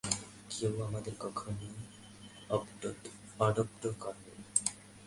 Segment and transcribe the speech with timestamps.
[0.51, 1.69] কেউ আমাদের কখনও
[3.39, 4.45] এডপ্ট করবে না।